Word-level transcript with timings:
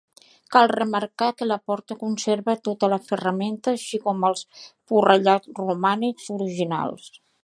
Cal 0.53 0.67
remarcar 0.69 1.27
que 1.41 1.47
la 1.49 1.57
porta 1.71 1.97
conserva 2.03 2.55
tota 2.69 2.89
la 2.95 2.99
ferramenta 3.11 3.73
així 3.75 3.99
com 4.07 4.25
els 4.31 4.43
forrellats 4.93 5.53
romànics 5.61 6.33
originals. 6.39 7.07